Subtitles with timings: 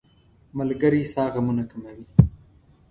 [0.57, 2.03] ملګری ستا غمونه کموي.